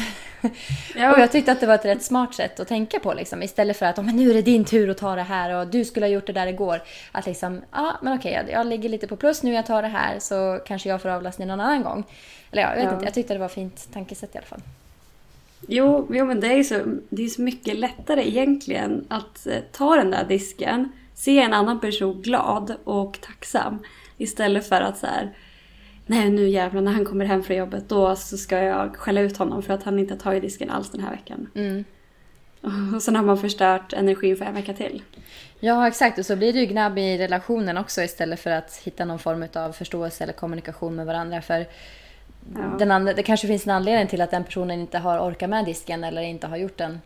[0.97, 1.13] Ja.
[1.13, 3.43] Och jag tyckte att det var ett rätt smart sätt att tänka på liksom.
[3.43, 5.67] Istället för att "Åh, men nu är det din tur att ta det här och
[5.67, 6.83] du skulle ha gjort det där igår.
[7.13, 9.89] Att liksom, ja men okej jag, jag ligger lite på plus nu jag tar det
[9.89, 12.05] här så kanske jag får avlastning någon annan gång.
[12.53, 12.93] Eller ja, jag vet Ja.
[12.93, 14.61] inte, jag tyckte det var fint tankesätt i alla fall.
[15.69, 19.59] Jo, jo men det är ju så, det är så mycket lättare egentligen att eh,
[19.73, 23.79] ta den där disken, se en annan person glad och tacksam
[24.17, 25.31] istället för att så här,
[26.07, 29.37] nej nu jävlar när han kommer hem från jobbet då så ska jag skälla ut
[29.37, 31.51] honom för att han inte har tagit disken alls den här veckan.
[31.55, 31.85] Mm.
[32.97, 35.03] Och sen har man förstört energin för en vecka till.
[35.61, 36.19] Ja, exakt.
[36.19, 39.45] Och så blir det ju gnabb i relationen också istället för att hitta någon form
[39.55, 41.43] av förståelse eller kommunikation med varandra.
[41.43, 41.67] För
[42.55, 42.77] Ja.
[42.79, 45.65] den andra, det kanske finns en anledning till att den personen inte har orkat med
[45.65, 47.01] disken eller inte har gjort den.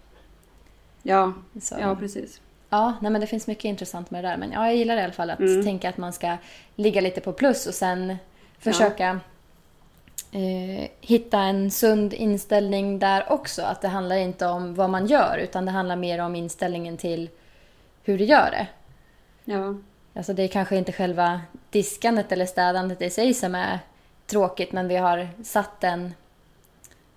[1.02, 1.32] Ja,
[1.62, 2.40] Så, ja precis.
[2.70, 4.36] ja nej, men det finns mycket intressant med det där.
[4.36, 5.64] Men ja, jag gillar i alla fall att Mm.
[5.64, 6.36] tänka att man ska
[6.76, 8.16] ligga lite på plus och sen
[8.61, 9.20] försöka
[10.33, 13.62] eh, hitta en sund inställning där också.
[13.62, 17.31] Att det handlar inte om vad man gör utan det handlar mer om inställningen till
[18.03, 18.66] hur du gör det.
[19.44, 19.75] Ja,
[20.14, 23.79] Alltså det är kanske inte själva diskandet eller städandet i sig som är
[24.27, 26.14] tråkigt men vi har satt en...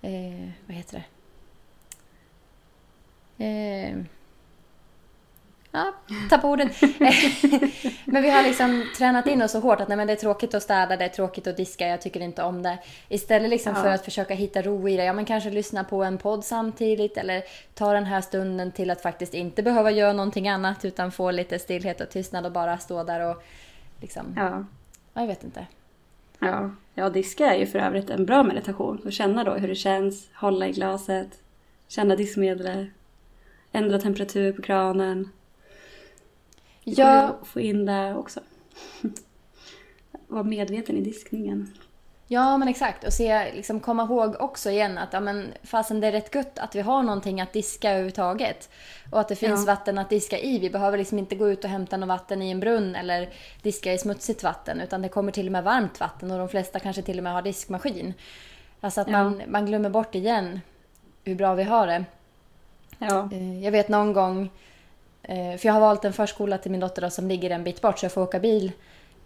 [0.01, 1.03] Eh, vad heter
[3.37, 3.45] det?
[3.45, 3.95] Eh,
[5.73, 5.93] ja,
[6.29, 6.69] tappa orden.
[8.05, 10.53] men vi har liksom tränat in oss så hårt att nej, men det är tråkigt
[10.53, 12.77] att städa, det är tråkigt att diska, jag tycker inte om det.
[13.09, 13.81] Istället liksom Ja.
[13.81, 17.17] för att försöka hitta ro i det, ja men kanske lyssna på en podd samtidigt
[17.17, 21.31] eller ta den här stunden till att faktiskt inte behöva göra någonting annat utan få
[21.31, 23.43] lite stillhet och tystnad och bara stå där och
[24.01, 24.65] liksom, ja.
[25.13, 25.67] ja, jag vet inte.
[26.39, 29.01] Ja, ja diska är ju för övrigt en bra meditation.
[29.05, 31.29] Att känna då hur det känns, hålla i glaset,
[31.87, 32.87] känna diskmedlet,
[33.71, 35.29] ändra temperatur på kranen.
[36.83, 38.39] Ja, Få in det också.
[40.27, 41.73] Vara medveten i diskningen.
[42.27, 46.07] ja men exakt och se, liksom komma ihåg också igen att ja, men, fasen det
[46.07, 48.69] är rätt gött att vi har någonting att diska överhuvudtaget.
[49.11, 49.73] Och att det finns Ja.
[49.73, 50.59] vatten att diska i.
[50.59, 53.29] Vi behöver liksom inte gå ut och hämta något vatten i en brunn eller
[53.61, 56.79] diska i smutsigt vatten utan det kommer till och med varmt vatten och de flesta
[56.79, 58.13] kanske till och med har diskmaskin.
[58.81, 59.23] Alltså att Ja.
[59.23, 60.59] man, man glömmer bort igen
[61.23, 62.05] hur bra vi har det.
[62.97, 64.49] Ja, Eh, Jag vet någon gång,
[65.27, 67.99] för jag har valt en förskola till min dotter då, som ligger en bit bort
[67.99, 68.71] så jag får åka bil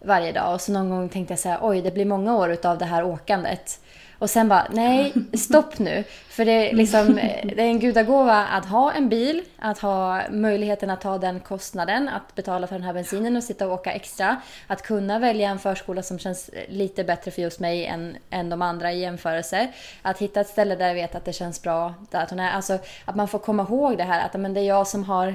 [0.02, 0.54] varje dag.
[0.54, 2.84] Och så någon gång tänkte jag så här, oj det blir många år utav det
[2.84, 3.80] här åkandet.
[4.18, 6.04] Och sen bara, nej, stopp nu.
[6.28, 10.22] För det är, liksom, eh, det är en gudagåva att ha en bil, att ha
[10.30, 13.92] möjligheten att ta den kostnaden, att betala för den här bensinen och sitta och åka
[13.92, 14.36] extra.
[14.66, 18.62] Att kunna välja en förskola som känns lite bättre för just mig än, än de
[18.62, 19.68] andra i jämförelse.
[20.02, 21.94] Att hitta ett ställe där jag vet att det känns bra.
[22.10, 24.60] Där att, hon är, alltså, att man får komma ihåg det här, att men, det
[24.60, 25.34] är jag som har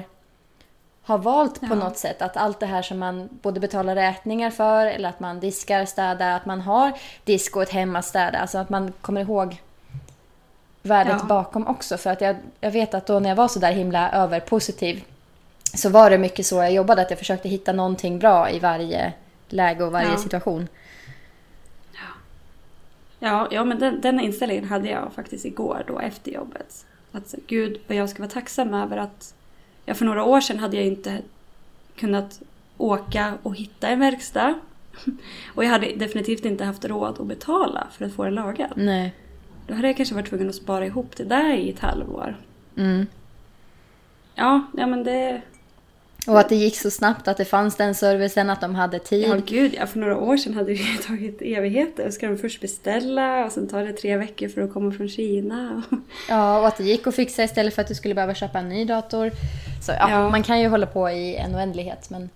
[1.04, 1.74] har valt på Ja.
[1.74, 5.40] något sätt att allt det här som man både betalar räkningar för eller att man
[5.40, 6.92] diskar, städar, att man har
[7.24, 8.38] disk och ett hem att städa.
[8.38, 9.62] Alltså att man kommer ihåg
[10.82, 11.24] värdet Ja.
[11.26, 11.96] bakom också.
[11.96, 15.04] För att jag, jag vet att då när jag var så där himla överpositiv
[15.74, 19.12] så var det mycket så jag jobbade, att jag försökte hitta någonting bra i varje
[19.48, 20.16] läge och varje Ja.
[20.16, 20.68] situation.
[23.18, 26.86] ja, ja men den, den inställningen hade jag faktiskt igår då efter jobbet.
[27.12, 29.34] Att gud vad jag ska vara tacksam över att
[29.86, 31.18] ja, för några år sedan hade jag inte
[31.96, 32.40] kunnat
[32.76, 34.54] åka och hitta en verkstad.
[35.54, 38.72] Och jag hade definitivt inte haft råd att betala för att få den lagad.
[38.76, 39.14] Nej.
[39.66, 42.36] Då hade jag kanske varit tvungen att spara ihop det där i ett halvår.
[42.76, 43.06] Mm.
[44.34, 45.40] Ja, ja men det...
[46.26, 49.28] Och att det gick så snabbt, att det fanns den servicen, att de hade tid.
[49.28, 52.10] Ja gud ja, för några år sedan hade det tagit evigheter.
[52.10, 55.82] Ska de först beställa och sen tar det tre veckor för att komma från Kina.
[56.28, 58.68] Ja, och att det gick att fixa istället för att du skulle behöva köpa en
[58.68, 59.30] ny dator.
[59.84, 60.28] Så ja, Ja.
[60.30, 62.10] man kan ju hålla på i en oändlighet.
[62.10, 62.30] Men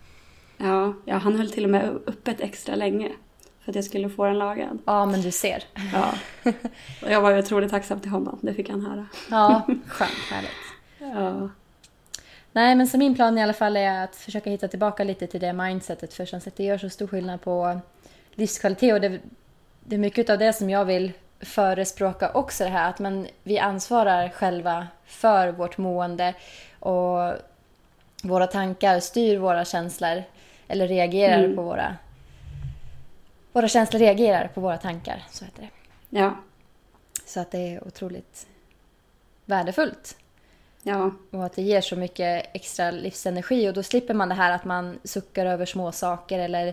[0.57, 3.09] Ja, ja, han höll till och med öppet extra länge
[3.65, 4.79] för att jag skulle få den lagad.
[4.87, 5.65] Ja, men du ser.
[5.93, 6.15] Ja.
[7.03, 9.07] Och jag var otroligt tacksam till honom, det fick han höra.
[9.31, 10.51] Ja, skönt, härligt.
[10.99, 11.49] Ja.
[12.53, 15.41] Nej, men så min plan i alla fall är att försöka hitta tillbaka lite till
[15.41, 16.15] det mindsetet.
[16.15, 17.81] För som sagt, det gör så stor skillnad på
[18.35, 18.93] livskvalitet.
[18.95, 19.19] Och det,
[19.85, 22.65] det är mycket av det som jag vill förespråka också.
[22.65, 26.35] Det här att man, vi ansvarar själva för vårt mående.
[26.81, 27.33] Och
[28.23, 30.23] våra tankar styr våra känslor.
[30.69, 31.57] Eller reagerar Mm.
[31.57, 31.97] på våra...
[33.53, 35.69] Våra känslor reagerar på våra tankar, så heter det.
[36.19, 36.37] Ja.
[37.27, 38.47] Så att det är otroligt
[39.45, 40.17] värdefullt.
[40.83, 41.11] Ja.
[41.31, 44.65] Och att det ger så mycket extra livsenergi och då slipper man det här att
[44.65, 46.67] man suckar över små saker eller...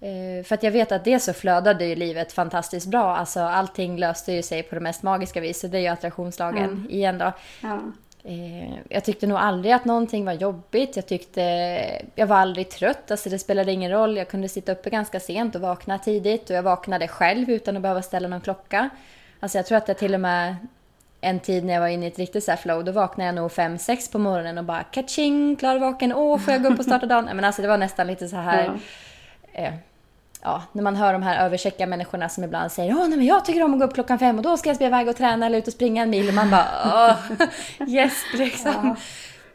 [0.00, 3.16] Eh, för att jag vet att det så flödade ju livet fantastiskt bra.
[3.16, 5.60] Alltså allting löste ju sig på det mest magiska vis.
[5.60, 6.86] Så det är ju attraktionslagen Mm.
[6.90, 7.32] igen då.
[7.62, 7.80] Ja.
[8.24, 10.96] Eh, jag tyckte nog aldrig att någonting var jobbigt.
[10.96, 11.42] Jag tyckte...
[12.14, 13.10] Jag var aldrig trött.
[13.10, 14.16] Alltså det spelade ingen roll.
[14.16, 16.50] Jag kunde sitta uppe ganska sent och vakna tidigt.
[16.50, 18.90] Och jag vaknade själv utan att behöva ställa någon klocka.
[19.40, 20.56] Alltså jag tror att jag till och med
[21.20, 23.52] en tid när jag var inne i ett riktigt så flow, då vaknade jag nog
[23.52, 26.84] fem sex på morgonen och bara kaching, klar vaken, åh får jag gå upp och
[26.84, 27.24] starta dagen?
[27.24, 28.64] Men alltså det var nästan lite så här,
[29.52, 29.60] Ja.
[29.62, 29.72] eh,
[30.44, 33.44] ja, när man hör de här överkäcka människorna som ibland säger åh nej men jag
[33.44, 35.46] tycker om att gå upp klockan fem och då ska jag spela iväg och träna
[35.46, 37.48] eller ut och springa en mil och man bara åh,
[37.88, 38.72] yes liksom.
[38.74, 38.96] Ja.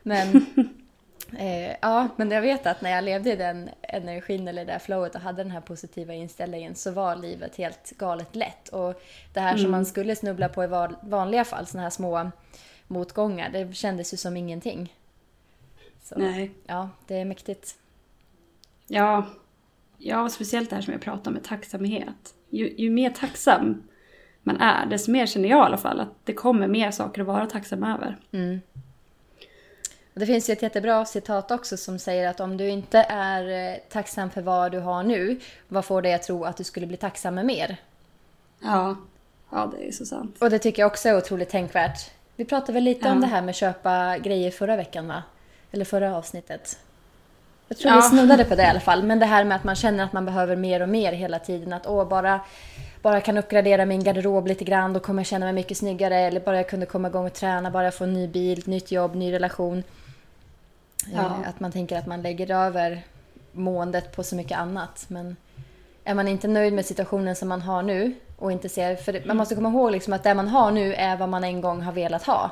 [0.03, 0.45] Men,
[1.37, 4.79] eh, ja, men jag vet att när jag levde i den energin eller det där
[4.79, 8.69] flowet och hade den här positiva inställningen så var livet helt galet lätt.
[8.69, 9.01] Och
[9.33, 12.31] det här som man skulle snubbla på i va- vanliga fall, såna här små
[12.87, 14.93] motgångar, det kändes ju som ingenting.
[16.03, 16.51] Så, Nej.
[16.67, 17.75] Ja, det är mäktigt.
[18.87, 19.25] Ja.
[19.99, 22.33] Ja, speciellt det här som jag pratar om med tacksamhet.
[22.49, 23.83] Ju, ju mer tacksam
[24.43, 27.27] man är, desto mer känner jag i alla fall att det kommer mer saker att
[27.27, 28.17] vara tacksam över.
[28.31, 28.61] Mm.
[30.13, 33.77] Det finns ju ett jättebra citat också som säger att om du inte är eh,
[33.89, 36.97] tacksam för vad du har nu, vad får dig att tro att du skulle bli
[36.97, 37.77] tacksam med mer?
[38.59, 38.97] Ja,
[39.51, 40.35] ja det är så sant.
[40.39, 42.11] Och det tycker jag också är otroligt tänkvärt.
[42.35, 43.21] Vi pratade väl lite om Ja.
[43.21, 45.23] det här med köpa grejer förra veckan va?
[45.71, 46.79] Eller förra avsnittet.
[47.69, 47.95] Jag tror Ja.
[47.95, 49.03] vi snuddade på det i alla fall.
[49.03, 51.73] Men det här med att man känner att man behöver mer och mer hela tiden.
[51.73, 52.39] Att åh, bara,
[53.01, 56.15] bara kan uppgradera min garderob lite grann då kommer jag känna mig mycket snyggare.
[56.19, 58.91] Eller bara jag kunde komma igång och träna, bara jag får en ny bil, nytt
[58.91, 59.83] jobb, ny relation.
[61.13, 61.19] Ja.
[61.19, 63.01] Eh, Att man tänker att man lägger över
[63.51, 65.05] måendet på så mycket annat.
[65.07, 65.35] Men
[66.03, 68.95] är man inte nöjd med situationen som man har nu och inte ser...
[68.95, 71.61] För man måste komma ihåg liksom att det man har nu är vad man en
[71.61, 72.51] gång har velat ha.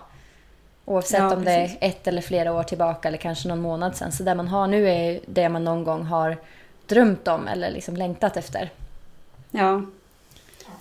[0.89, 4.11] Oavsett Ja, om det är ett eller flera år tillbaka eller kanske någon månad sedan.
[4.11, 6.37] Så det man har nu är det man någon gång har
[6.85, 8.69] drömt om eller liksom längtat efter.
[9.51, 9.81] Ja.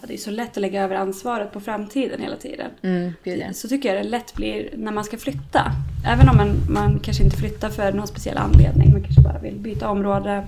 [0.06, 2.70] Det är så lätt att lägga över ansvaret på framtiden hela tiden.
[2.82, 3.54] Mm.
[3.54, 5.72] Så tycker jag det lätt blir när man ska flytta.
[6.06, 8.92] Även om man, man kanske inte flyttar för någon speciell anledning.
[8.92, 10.46] Man kanske bara vill byta område.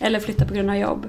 [0.00, 1.06] Eller flytta på grund av jobb.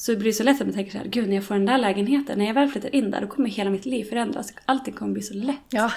[0.00, 1.66] Så det blir så lätt att man tänker så här, gud när jag får den
[1.66, 4.52] där lägenheten, när jag väl flyttar in där, då kommer hela mitt liv förändras.
[4.64, 5.56] Allting kommer bli så lätt.
[5.68, 5.90] Ja.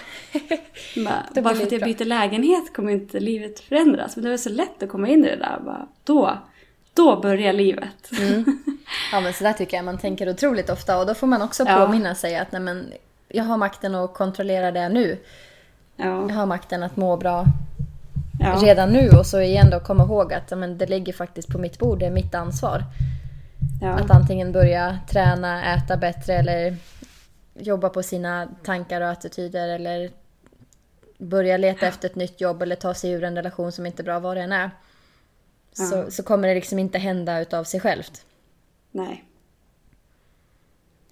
[0.96, 4.16] Bara, bara för att jag byter lägenhet kommer inte livet förändras.
[4.16, 5.60] Men det är så lätt att komma in i det där.
[5.66, 6.38] Bara, då,
[6.94, 8.12] då börjar livet.
[9.12, 11.00] ja, men så där tycker jag man tänker otroligt ofta.
[11.00, 11.86] Och då får man också Ja.
[11.86, 12.86] påminna sig att nej, men,
[13.28, 15.18] jag har makten att kontrollera det nu.
[15.96, 17.46] Ja, Jag har makten att må bra
[18.40, 21.48] ja, redan nu och så igen då komma ihåg att ja, men det ligger faktiskt
[21.48, 22.84] på mitt bord, det är mitt ansvar.
[23.82, 26.76] Ja, Att antingen börja träna, äta bättre eller
[27.54, 30.12] jobba på sina tankar och attityder eller
[31.18, 34.04] börja leta efter ett nytt jobb eller ta sig ur en relation som inte är
[34.04, 34.72] bra, vad det än är.
[35.74, 36.12] Så, Ja.
[36.12, 38.26] så kommer det liksom inte hända utav sig självt.
[38.92, 39.24] nej.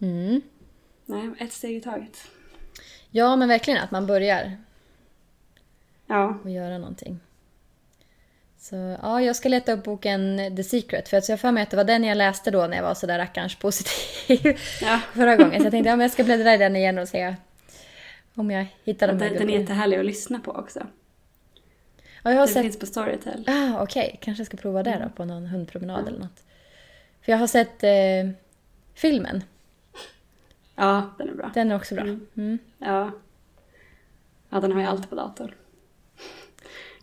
[0.02, 0.42] Mm.
[1.06, 2.18] Nej, ett steg i taget.
[3.12, 4.58] Ja, men verkligen att man börjar
[6.08, 7.20] Ja, och göra någonting.
[8.70, 11.10] Så ja, jag ska leta upp boken The Secret.
[11.10, 12.94] För att jag för mig att det var den jag läste då när jag var
[12.94, 15.00] sådär rackarns positiv ja.
[15.14, 15.60] förra gången.
[15.60, 17.36] Så jag tänkte ja, men jag ska bläddra i den igen och se
[18.36, 20.80] om jag hittar de här Den, den är jättehärlig att lyssna på också.
[22.24, 22.64] Ja, jag har Den sett...
[22.64, 23.44] finns på Storytel.
[23.48, 24.18] Ah, okej.
[24.22, 25.08] Kanske ska prova det Mm.
[25.08, 26.44] då på någon hundpromenad eller något.
[27.22, 27.90] För jag har sett eh,
[28.94, 29.44] filmen.
[30.76, 31.52] Ja, den är bra.
[31.54, 32.04] Den är också bra.
[32.04, 32.60] Mm.
[32.78, 33.12] Ja.
[34.50, 35.52] Ja, den har jag alltid på datorn.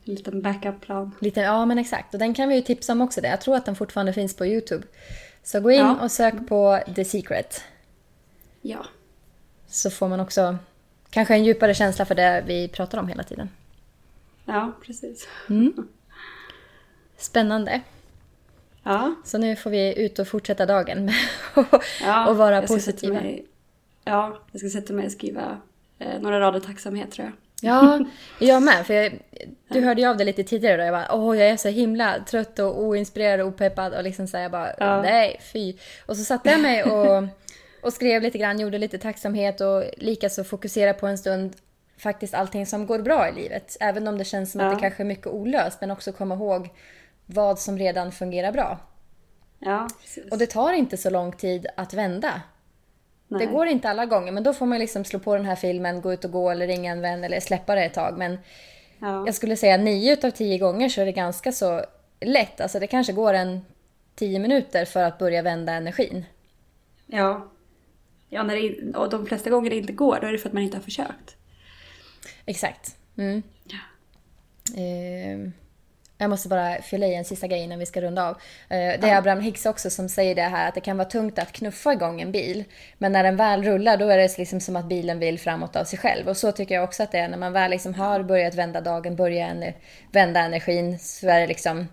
[0.09, 1.13] En liten backup-plan.
[1.35, 2.15] Ja, men exakt.
[2.15, 3.21] Och den kan vi ju tipsa om också.
[3.21, 3.29] Det.
[3.29, 4.87] Jag tror att den fortfarande finns på YouTube.
[5.43, 5.99] Så gå in Ja.
[6.03, 7.63] och sök på The Secret.
[8.63, 8.87] Ja.
[9.67, 10.59] Så får man också
[11.11, 13.49] kanske en djupare känsla för det vi pratar om hela tiden.
[14.45, 15.29] Ja, precis.
[17.17, 17.81] Spännande.
[18.83, 19.15] Ja.
[19.25, 21.15] Så nu får vi ut och fortsätta dagen med
[21.55, 23.15] att ja och vara positiva.
[23.15, 23.47] Mig,
[24.05, 25.61] ja, jag ska sätta mig och skriva
[25.99, 27.35] eh, några rader tacksamhet tror jag.
[27.61, 28.05] Ja,
[28.39, 28.87] jag med.
[28.87, 29.19] För jag,
[29.69, 30.83] du hörde ju av dig lite tidigare då.
[30.83, 33.95] Jag bara, åh jag är så himla trött och oinspirerad och opeppad.
[33.95, 35.03] Och liksom så här, jag bara, Ja.
[35.03, 35.77] nej fy.
[36.07, 37.25] Och så satte jag mig och,
[37.83, 41.57] och skrev lite grann, gjorde lite tacksamhet och likaså fokusera på en stund
[41.99, 43.77] faktiskt allting som går bra i livet.
[43.81, 44.75] Även om det känns som att Ja.
[44.75, 45.81] det kanske är mycket olöst.
[45.81, 46.69] Men också komma ihåg
[47.27, 48.79] vad som redan fungerar bra.
[49.59, 50.33] Ja, precis.
[50.33, 52.43] Och det tar inte så lång tid att vända.
[53.29, 53.47] Nej.
[53.47, 56.01] Det går inte alla gånger, men då får man liksom slå på den här filmen,
[56.01, 58.19] gå ut och gå eller ringa en vän eller släppa det ett tag.
[58.19, 58.39] Men
[58.99, 59.27] Ja.
[59.27, 61.85] jag skulle säga nio utav tio gånger så är det ganska så
[62.21, 62.61] lätt.
[62.61, 63.61] Alltså det kanske går en
[64.15, 66.25] tio minuter för att börja vända energin.
[67.07, 67.49] Ja.
[68.29, 70.53] Ja, när det, och de flesta gånger det inte går, då är det för att
[70.53, 71.37] man inte har försökt.
[72.47, 72.97] Exakt.
[73.17, 73.43] Mm.
[73.65, 73.79] Ja.
[74.83, 75.51] Eh,
[76.19, 78.31] jag måste bara fylla i en sista grej innan vi ska runda av.
[78.69, 81.39] Eh, det är Abraham Hicks också som säger det här att det kan vara tungt
[81.39, 82.65] att knuffa igång en bil.
[82.99, 85.85] Men när den väl rullar då är det liksom som att bilen vill framåt av
[85.85, 86.29] sig själv.
[86.29, 88.81] Och så tycker jag också att det är när man väl liksom har börjat vända
[88.81, 89.75] dagen, börjat
[90.13, 91.89] vända energin så är det liksom...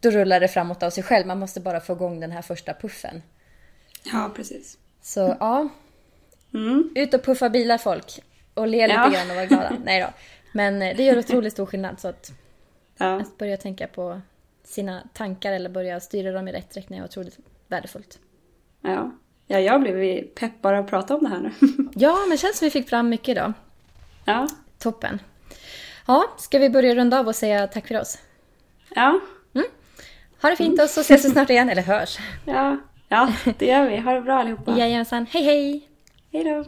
[0.00, 1.26] Då rullar det framåt av sig själv.
[1.26, 3.22] Man måste bara få igång den här första puffen.
[4.12, 4.78] Ja, precis.
[5.02, 5.68] Så ja,
[6.54, 6.90] Mm.
[6.94, 8.20] ut och puffa bilar folk.
[8.54, 9.08] Och le lite Ja.
[9.08, 9.76] grann och vara glada.
[9.84, 10.06] Nej då.
[10.52, 12.00] Men eh, det gör otroligt stor skillnad.
[12.00, 12.32] Så att
[12.96, 13.20] Ja.
[13.20, 14.20] att börja tänka på
[14.64, 18.18] sina tankar eller börja styra dem i rätt riktning är otroligt värdefullt.
[18.80, 19.10] Ja.
[19.46, 21.50] ja, jag blev pepp bara att prata om det här nu.
[21.94, 23.52] Ja, men känns som vi fick fram mycket idag.
[24.24, 24.48] ja.
[24.78, 25.18] Toppen.
[26.06, 28.18] Ja, ska vi börja runda av och säga tack för oss?
[28.94, 29.20] Ja.
[30.42, 32.18] Ha det fint och så ses vi snart igen, eller hörs.
[32.44, 32.76] Ja.
[33.08, 33.96] Ja, det gör vi.
[33.96, 34.78] Ha det bra allihopa.
[34.78, 35.88] Jajamensan, hej hej!
[36.32, 36.64] Hej då.